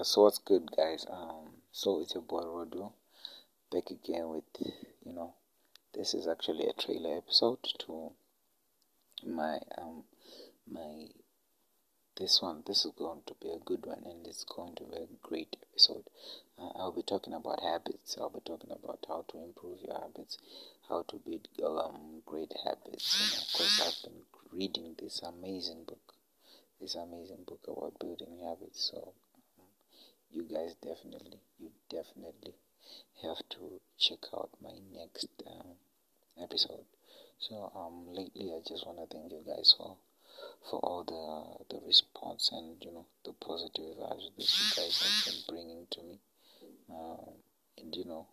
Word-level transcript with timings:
Uh, 0.00 0.02
so 0.02 0.22
what's 0.22 0.38
good, 0.38 0.70
guys? 0.74 1.04
Um, 1.10 1.50
so 1.72 2.00
it's 2.00 2.14
your 2.14 2.22
boy 2.22 2.40
Rodo 2.40 2.92
back 3.70 3.90
again 3.90 4.30
with 4.30 4.44
you 5.04 5.12
know, 5.12 5.34
this 5.92 6.14
is 6.14 6.26
actually 6.26 6.66
a 6.68 6.72
trailer 6.72 7.18
episode 7.18 7.58
to 7.80 8.10
my 9.26 9.58
um 9.76 10.04
my 10.66 11.08
this 12.16 12.40
one. 12.40 12.62
This 12.66 12.86
is 12.86 12.92
going 12.96 13.20
to 13.26 13.34
be 13.42 13.50
a 13.50 13.58
good 13.58 13.84
one, 13.84 14.02
and 14.06 14.26
it's 14.26 14.44
going 14.44 14.74
to 14.76 14.84
be 14.84 14.96
a 14.96 15.06
great 15.22 15.58
episode. 15.70 16.04
Uh, 16.58 16.70
I'll 16.76 16.92
be 16.92 17.02
talking 17.02 17.34
about 17.34 17.62
habits. 17.62 18.16
I'll 18.18 18.30
be 18.30 18.40
talking 18.40 18.70
about 18.70 19.04
how 19.06 19.26
to 19.28 19.44
improve 19.44 19.80
your 19.86 20.00
habits, 20.00 20.38
how 20.88 21.02
to 21.08 21.16
build 21.16 21.46
um 21.62 22.22
great 22.24 22.54
habits. 22.64 23.18
You 23.20 23.36
know, 23.36 23.44
because 23.52 23.80
I've 23.84 24.10
been 24.10 24.22
reading 24.50 24.94
this 24.98 25.20
amazing 25.20 25.84
book, 25.86 26.14
this 26.80 26.94
amazing 26.94 27.44
book 27.46 27.60
about 27.68 27.98
building 27.98 28.38
habits. 28.42 28.90
So 28.90 29.12
you 30.32 30.42
guys 30.44 30.74
definitely, 30.80 31.40
you 31.58 31.70
definitely 31.88 32.54
have 33.22 33.38
to 33.50 33.80
check 33.98 34.20
out 34.32 34.50
my 34.62 34.74
next 34.94 35.28
um, 35.46 35.74
episode. 36.40 36.84
So 37.38 37.70
um, 37.74 38.14
lately 38.14 38.52
I 38.54 38.60
just 38.66 38.86
want 38.86 38.98
to 38.98 39.06
thank 39.14 39.32
you 39.32 39.42
guys 39.46 39.74
for 39.76 39.96
for 40.70 40.78
all 40.80 41.04
the 41.04 41.74
the 41.74 41.80
response 41.86 42.50
and 42.52 42.76
you 42.80 42.92
know 42.92 43.06
the 43.24 43.32
positive 43.32 43.96
vibes 43.98 44.30
that 44.36 44.50
you 44.58 44.66
guys 44.76 45.02
have 45.02 45.32
been 45.32 45.42
bringing 45.48 45.86
to 45.90 46.02
me, 46.02 46.18
um, 46.90 47.34
and 47.78 47.94
you 47.96 48.04
know 48.04 48.26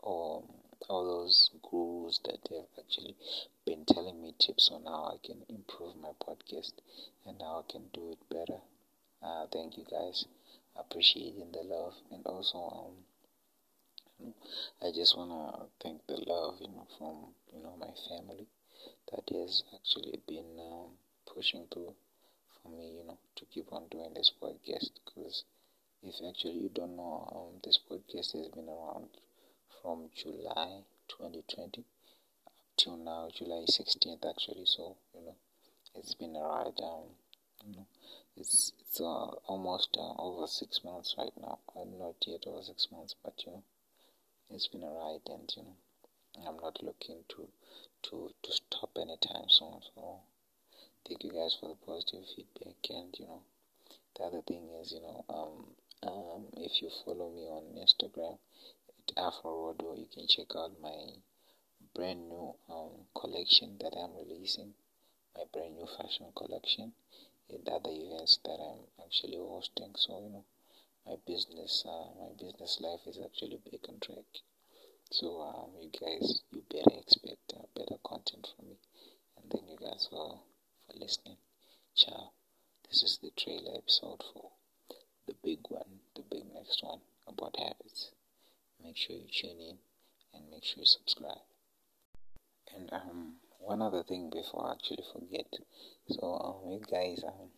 all 0.00 0.44
all 0.88 1.04
those 1.04 1.50
gurus 1.70 2.20
that 2.24 2.40
have 2.50 2.68
actually 2.78 3.16
been 3.64 3.84
telling 3.86 4.22
me 4.22 4.34
tips 4.38 4.70
on 4.72 4.84
how 4.84 5.12
I 5.14 5.26
can 5.26 5.42
improve 5.48 5.96
my 5.96 6.12
podcast 6.26 6.72
and 7.26 7.40
how 7.40 7.64
I 7.66 7.72
can 7.72 7.84
do 7.92 8.12
it 8.12 8.18
better. 8.28 8.60
Uh, 9.22 9.46
thank 9.52 9.76
you 9.76 9.84
guys 9.90 10.26
appreciating 10.78 11.50
the 11.52 11.62
love 11.62 11.94
and 12.12 12.24
also 12.26 12.58
um 12.58 12.96
I 14.82 14.90
just 14.92 15.16
wanna 15.16 15.66
thank 15.80 16.06
the 16.06 16.16
love 16.16 16.56
you 16.60 16.68
know 16.68 16.86
from 16.98 17.16
you 17.54 17.62
know 17.62 17.74
my 17.78 17.92
family 18.08 18.46
that 19.10 19.28
has 19.36 19.62
actually 19.74 20.20
been 20.26 20.58
um, 20.60 20.90
pushing 21.26 21.66
through 21.72 21.94
for 22.54 22.68
me 22.70 22.86
you 22.98 23.04
know 23.06 23.18
to 23.36 23.44
keep 23.46 23.72
on 23.72 23.88
doing 23.88 24.12
this 24.14 24.32
podcast. 24.42 24.90
Because 25.04 25.44
if 26.02 26.16
actually 26.28 26.58
you 26.62 26.70
don't 26.74 26.96
know 26.96 27.28
um, 27.34 27.60
this 27.64 27.78
podcast 27.90 28.32
has 28.32 28.48
been 28.48 28.68
around 28.68 29.08
from 29.80 30.10
July 30.14 30.82
2020 31.08 31.84
up 32.46 32.52
till 32.76 32.96
now 32.96 33.28
July 33.34 33.64
16th 33.68 34.24
actually. 34.28 34.66
So 34.66 34.96
you 35.14 35.22
know 35.26 35.36
it's 35.94 36.14
been 36.14 36.36
a 36.36 36.40
ride 36.40 36.80
um 36.82 37.08
you 37.66 37.76
know 37.76 37.86
it's 38.40 38.72
it's 38.78 39.00
uh, 39.00 39.30
almost 39.50 39.96
uh, 39.98 40.14
over 40.22 40.46
six 40.46 40.84
months 40.84 41.14
right 41.18 41.32
now. 41.40 41.58
I'm 41.74 41.98
not 41.98 42.14
yet 42.26 42.44
over 42.46 42.62
six 42.62 42.86
months, 42.92 43.16
but 43.24 43.34
you 43.44 43.52
know, 43.52 43.62
it's 44.50 44.68
been 44.68 44.84
a 44.84 44.86
ride, 44.86 45.26
and 45.26 45.52
you 45.56 45.62
know, 45.64 45.76
I'm 46.46 46.56
not 46.56 46.82
looking 46.82 47.24
to 47.30 47.48
to 48.04 48.30
to 48.42 48.52
stop 48.52 48.90
anytime 48.96 49.48
soon. 49.48 49.80
So 49.94 50.20
thank 51.06 51.24
you 51.24 51.32
guys 51.32 51.56
for 51.58 51.68
the 51.68 51.74
positive 51.84 52.24
feedback, 52.36 52.78
and 52.90 53.12
you 53.18 53.26
know, 53.26 53.42
the 54.16 54.24
other 54.24 54.42
thing 54.46 54.68
is, 54.80 54.92
you 54.92 55.00
know, 55.00 55.24
um, 55.28 55.66
um, 56.08 56.44
if 56.56 56.80
you 56.80 56.90
follow 57.04 57.30
me 57.30 57.42
on 57.48 57.64
Instagram 57.74 58.38
at 58.98 59.16
AfroRodo, 59.16 59.98
you 59.98 60.06
can 60.14 60.28
check 60.28 60.54
out 60.56 60.80
my 60.80 60.96
brand 61.94 62.28
new 62.28 62.54
um 62.70 63.06
collection 63.20 63.76
that 63.80 63.94
I'm 63.98 64.14
releasing, 64.16 64.74
my 65.36 65.42
brand 65.52 65.74
new 65.74 65.88
fashion 65.98 66.26
collection 66.36 66.92
the 67.48 67.72
other 67.72 67.90
events 67.90 68.38
that 68.44 68.58
I'm 68.60 69.04
actually 69.04 69.36
hosting. 69.38 69.94
So 69.96 70.20
you 70.20 70.30
know, 70.30 70.44
my 71.06 71.16
business, 71.26 71.84
uh, 71.86 72.08
my 72.20 72.30
business 72.38 72.78
life 72.80 73.00
is 73.06 73.18
actually 73.24 73.58
back 73.70 73.88
on 73.88 73.98
track. 74.00 74.28
So 75.10 75.40
um, 75.40 75.70
you 75.80 75.90
guys, 75.90 76.42
you 76.52 76.62
better 76.68 76.98
expect 76.98 77.52
uh, 77.56 77.66
better 77.74 77.96
content 78.04 78.48
from 78.54 78.68
me. 78.68 78.76
And 79.36 79.50
then 79.50 79.68
you 79.68 79.78
guys 79.78 80.06
for 80.10 80.40
for 80.86 80.98
listening. 80.98 81.38
Ciao. 81.94 82.32
This 82.88 83.02
is 83.02 83.18
the 83.22 83.30
trailer 83.36 83.76
episode 83.76 84.22
for 84.32 84.50
the 85.26 85.34
big 85.42 85.60
one, 85.68 86.00
the 86.14 86.22
big 86.22 86.44
next 86.52 86.82
one 86.82 87.00
about 87.26 87.56
habits. 87.58 88.10
Make 88.82 88.96
sure 88.96 89.16
you 89.16 89.28
tune 89.32 89.60
in 89.60 89.78
and 90.34 90.50
make 90.50 90.64
sure 90.64 90.80
you 90.80 90.86
subscribe. 90.86 91.44
And 92.74 92.92
um 92.92 93.34
one 93.58 93.82
other 93.82 94.02
thing 94.02 94.30
before 94.30 94.66
I 94.66 94.72
actually 94.72 95.04
forget. 95.12 95.46
So, 96.08 96.62
um, 96.64 96.70
you 96.70 96.80
guys, 96.90 97.22
um, 97.26 97.50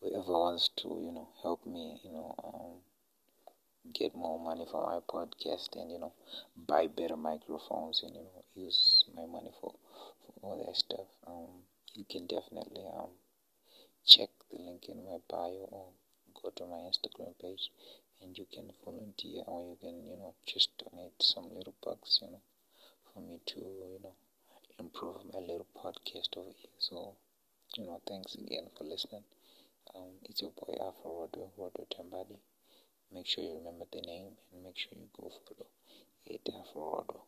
whoever 0.00 0.32
wants 0.32 0.70
to, 0.76 0.88
you 0.88 1.12
know, 1.12 1.28
help 1.42 1.66
me, 1.66 2.00
you 2.04 2.12
know, 2.12 2.34
um, 2.44 3.92
get 3.92 4.14
more 4.14 4.38
money 4.38 4.66
for 4.70 4.84
my 4.86 4.98
podcast 5.08 5.76
and, 5.76 5.90
you 5.90 5.98
know, 5.98 6.12
buy 6.56 6.86
better 6.86 7.16
microphones 7.16 8.02
and, 8.02 8.14
you 8.14 8.22
know, 8.22 8.44
use 8.54 9.04
my 9.14 9.26
money 9.26 9.50
for, 9.60 9.74
for 10.24 10.32
all 10.42 10.64
that 10.66 10.76
stuff, 10.76 11.06
um, 11.26 11.62
you 11.94 12.04
can 12.08 12.26
definitely, 12.26 12.84
um, 12.98 13.10
check 14.04 14.28
the 14.50 14.58
link 14.62 14.86
in 14.88 15.04
my 15.04 15.18
bio 15.28 15.66
or 15.72 15.86
go 16.40 16.50
to 16.54 16.64
my 16.64 16.76
Instagram 16.76 17.34
page 17.40 17.70
and 18.22 18.38
you 18.38 18.46
can 18.52 18.70
volunteer 18.84 19.42
or 19.46 19.62
you 19.70 19.76
can, 19.80 20.04
you 20.04 20.16
know, 20.16 20.34
just 20.46 20.70
donate 20.78 21.20
some 21.20 21.48
little 21.54 21.74
bucks, 21.82 22.20
you 22.22 22.30
know, 22.30 22.40
for 23.12 23.20
me 23.20 23.40
to, 23.46 23.58
you 23.58 23.98
know, 24.02 24.14
improve 24.78 25.16
my 25.32 25.40
little 25.40 25.66
podcast 25.76 26.36
over 26.36 26.50
here. 26.56 26.76
So, 26.78 27.14
you 27.76 27.86
know, 27.86 28.00
thanks 28.06 28.34
again 28.34 28.68
for 28.76 28.84
listening. 28.84 29.24
Um, 29.94 30.12
it's 30.24 30.42
your 30.42 30.50
boy 30.52 30.74
Afro 30.74 31.28
Rodo, 31.28 31.50
Rodo 31.58 31.86
Tambadi. 31.94 32.38
Make 33.12 33.26
sure 33.26 33.44
you 33.44 33.56
remember 33.58 33.86
the 33.92 34.00
name 34.02 34.32
and 34.52 34.64
make 34.64 34.78
sure 34.78 34.92
you 34.92 35.08
go 35.16 35.30
follow 35.46 35.66
it 36.26 36.48
Afro 36.48 36.82
Rodo. 36.82 37.20